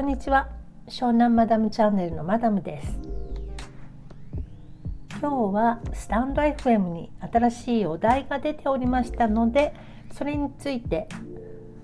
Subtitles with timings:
[0.00, 0.48] こんにちは。
[0.88, 2.98] 湘南マダムチャンネルのマダムです。
[5.20, 9.74] 今日はスタンド FM に新しいお題が出ておりましたので
[10.10, 11.06] それについて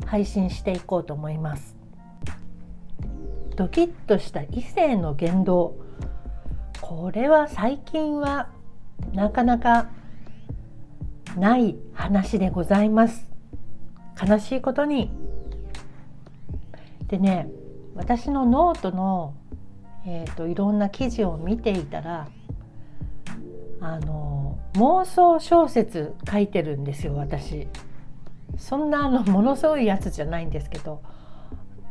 [0.07, 1.77] 配信していこうと思います。
[3.55, 5.77] ドキッとした異性の言動。
[6.81, 8.49] これは最近は
[9.13, 9.91] なかなか
[11.37, 13.31] ない話でございます。
[14.27, 15.13] 悲しいことに。
[17.09, 17.47] でね
[17.97, 19.35] 私のノートの、
[20.07, 22.29] えーと、いろんな記事を見ていたら
[23.81, 27.69] あの妄想小説書いてるんですよ私。
[28.59, 31.03] そんなあのものすごいやつじゃないんですけど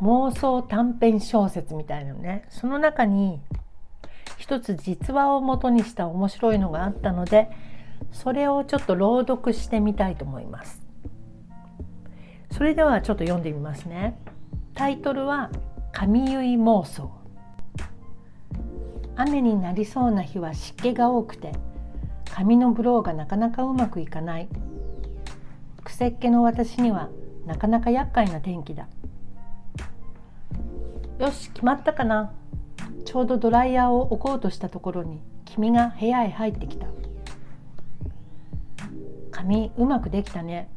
[0.02, 3.40] 妄想短編小説みたいなのねその中に
[4.38, 7.50] 一つ実話をもとにした面白いのがあったので
[8.12, 10.82] それをちょっと朗読してみたいと思います。
[12.52, 14.18] それではちょっと読んでみますね。
[14.74, 15.52] タイトルは
[15.98, 17.10] 神結妄想。
[19.16, 21.54] 雨になりそうな日は湿気が多くて
[22.30, 24.50] 髪のブローがなかなかうまくいかない。
[25.86, 27.10] 癖っ気の私には
[27.46, 28.90] なかなか厄介な天気だ。
[31.18, 32.34] よし決まったかな。
[33.06, 36.88] ちょうどドライヤーを置こうとしたところに君が部屋へ入ってきた。
[39.32, 40.70] 髪うまくできたね。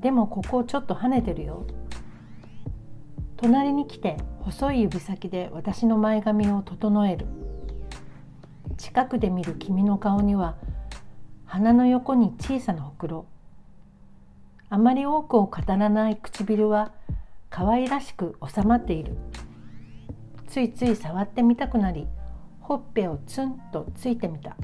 [0.00, 1.64] でもここちょっと跳ねてるよ。
[3.40, 7.26] 隣に来て細い指先で私の前髪を整える。
[8.76, 10.56] 近くで見る君の顔には
[11.46, 13.26] 鼻の横に小さなほくろ。
[14.68, 16.92] あまり多くを語らない唇は
[17.48, 19.16] 可愛らしく収まっている。
[20.46, 22.06] ついつい触ってみたくなり
[22.60, 24.54] ほっぺをツンとついてみた。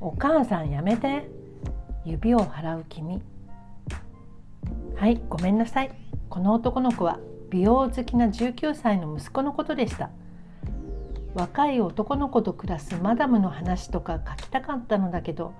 [0.00, 1.28] お母さんやめて。
[2.06, 3.22] 指を払う君。
[4.96, 5.90] はいごめんなさい。
[6.30, 7.18] この男の子は
[7.54, 10.10] 美容好きな19歳の息子のことでした。
[11.36, 15.54] 若い男の子と暮らすマダムの話とか書きたかったのだけど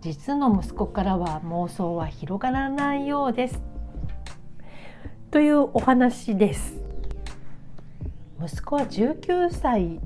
[0.00, 3.60] 実の息子からは妄想は広がらないようです。
[5.32, 6.80] というお話です。
[8.40, 9.98] 息子は19歳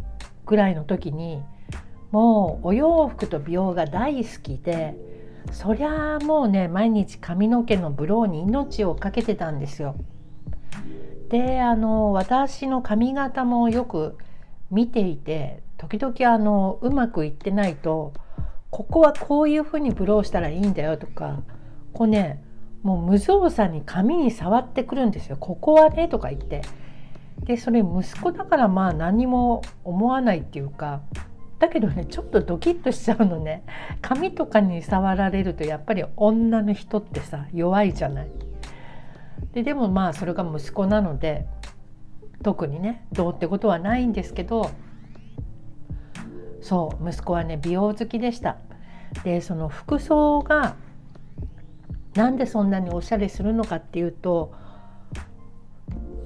[0.47, 1.43] ぐらいの時に
[2.13, 4.97] もうお洋服と美容が大好きで
[5.53, 9.97] そりゃあもうね毎日髪の毛のブローに命を懸けてたんですよ。
[11.29, 14.17] であの私の髪型もよく
[14.71, 18.13] 見ていて時々あのうまくいってないと
[18.71, 21.43] ここはこういうふうにブローしたらいいんだよとか
[21.93, 22.43] こうね
[22.83, 25.37] もう無造作に髪に触ってくるんですよ。
[25.37, 26.63] ここはねとか言って。
[27.43, 31.03] でそれ息子だからまあ何も思わないっていうか
[31.59, 33.65] だけどねちょっとドキッとしちゃうのね。
[34.03, 38.31] 髪とかに触られるとやっぱり女の人ってさ弱いじゃない。
[39.57, 41.47] ででもまあそれが息子なので
[42.43, 44.71] 特にねどうってことはないんですけど
[46.61, 48.59] そう息子はね美容好きでした
[49.25, 50.77] でその服装が
[52.15, 54.53] なんでそんなにおしゃれするのかっていうと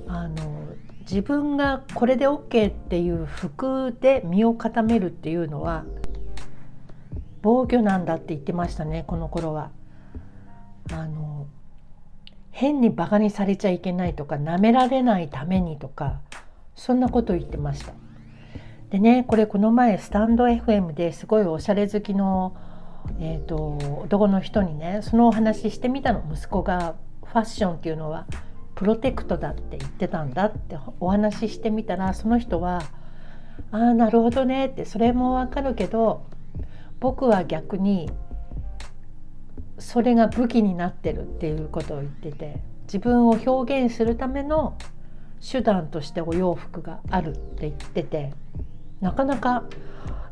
[0.09, 0.67] あの
[1.03, 5.85] 自分がこれで OK っていう服で身を固めるっていうのは
[7.43, 9.71] 防御なんだって言ってましたねこの頃は。
[10.93, 11.47] あの
[12.61, 16.21] 変にバカにされちゃいけないとか舐められないためにとか
[16.75, 17.95] そんなこと言ってました。
[18.91, 22.55] でねこれこの前スタンド FM ですごいおしゃれ好きの、
[23.19, 28.27] えーと、男の人にねそのお話してみたの息子がファッションっていうのは
[28.75, 32.83] プロテクトだって言ってたんだってお話ししてみたらその人は
[33.73, 36.27] 「ああなるほどね」ってそれもわかるけど
[36.99, 38.11] 僕は逆に
[39.81, 44.77] それが武器になってるっていうことを言ってて自分を表現するための
[45.41, 48.33] 手段としてお洋服があるって言ってて
[49.01, 49.65] なかなか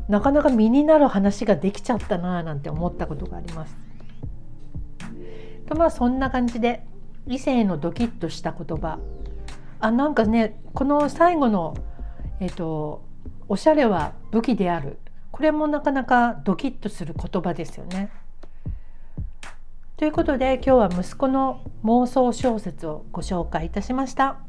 [0.08, 3.76] なかなか身になる話ができちゃったななんて思ったことがあります。
[5.66, 6.84] とまあそんな感じで
[7.26, 8.98] 異性のドキッとした言葉
[9.80, 11.74] あなんかねこの最後の
[12.40, 13.04] えっ、と
[13.48, 14.98] おしゃれは武器である
[15.30, 18.10] これもなかなかドキッとする言葉ですよね。
[19.98, 24.47] ということで今日は息子の妄想小説をご紹介いたしました。